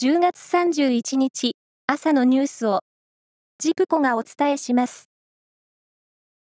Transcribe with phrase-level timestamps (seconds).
[0.00, 1.56] 10月31日
[1.88, 2.82] 朝のニュースを
[3.58, 5.10] ジプコがお伝えします。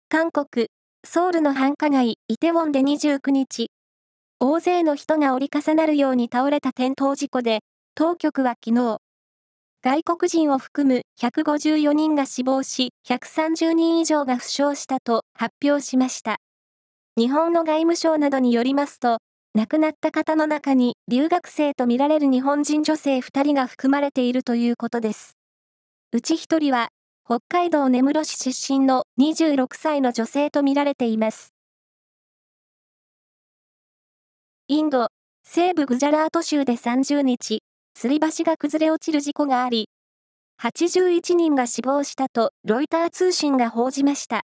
[0.09, 0.69] 韓国、
[1.07, 3.71] ソウルの繁華街イテウォンで29日、
[4.41, 7.61] 大勢の人が折り重なるように倒れた転倒事故で、
[7.95, 8.97] 当局は昨日、
[9.83, 16.39] 外国人を含む154人が死亡し、130人以上が負傷したと発表しました。
[17.19, 19.19] 日本の外務省などによりますと、
[19.57, 25.37] 亡くなった方の中に留学生とみられる日本人女性2人が含まれているということです。
[26.11, 26.89] うち1人は、
[27.25, 31.55] 北海道根室市出身の26歳の女性とみられています。
[34.67, 35.11] インド、
[35.45, 37.63] 西部グジャラート州で30日、
[37.97, 39.89] 吊り橋が崩れ落ちる事故があり、
[40.61, 44.43] 81人が死亡したとロイター通信が報じました。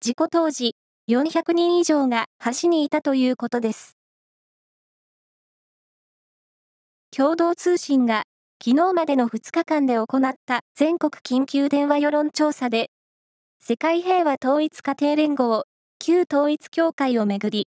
[0.00, 0.74] 事故当時、
[1.08, 2.24] 400人以上が
[2.60, 3.93] 橋にいたということです。
[7.16, 8.24] 共同通信が
[8.60, 12.90] 昨日までの2日間で行った全国緊急電話世論調査で、
[13.60, 15.62] 世界平和統一家庭連合、
[16.00, 17.68] 旧統一協会をめぐり、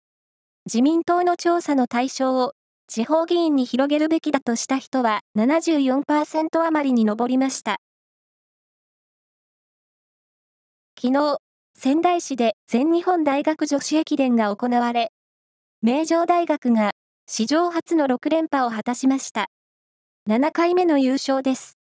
[0.66, 2.54] 自民党の調査の対象を
[2.88, 7.78] 地方議員に広げるべきだとした人は74%余りに上りました。
[11.00, 11.38] 昨日、
[11.76, 15.12] 仙台市で全日本大学女子駅伝が行われ、
[15.84, 16.94] 名城大学が
[17.30, 19.50] 史上初の6連覇を果たしました。
[20.30, 21.78] 7回目の優勝です。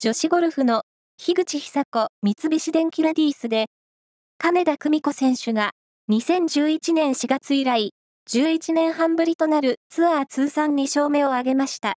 [0.00, 0.82] 女子ゴルフの
[1.16, 3.66] 樋口久子三菱電機ラディースで、
[4.36, 5.70] 金田久美子選手が
[6.10, 7.92] 2011年4月以来、
[8.28, 11.94] 11年半ぶりとなるツアー通算2勝目を挙げました。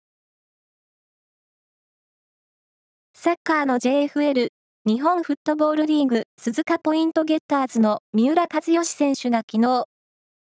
[3.15, 4.49] サッカーの JFL
[4.85, 9.85] 日本フットボールリーグ鈴鹿ポイントゲッターズの三浦知良選手が昨日、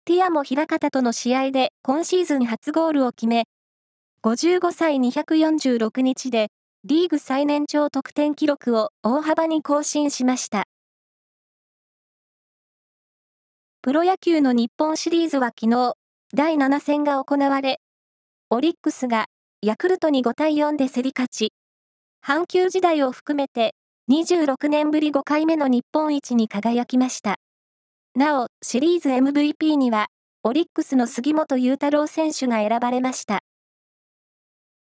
[0.04, 3.44] ティアモ平方との試合で今シーズン初ゴールを決め、
[4.24, 6.48] 55歳246日で
[6.82, 10.64] リーグ最年長得点記録を大幅に更新しました。
[13.80, 15.94] プロ野球の日本シリーズは昨日、
[16.34, 17.78] 第7戦が行われ、
[18.50, 19.26] オリックスが
[19.60, 21.52] ヤクルトに5対4で競り勝ち、
[22.26, 23.76] 阪急時代を含めて
[24.10, 27.36] 26年ぶり5回目の日本一に輝きました。
[28.14, 30.08] なお、シリーズ MVP には、
[30.42, 33.38] オリックスの杉本裕太郎選手が選ばれました。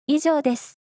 [0.07, 0.80] 以上です。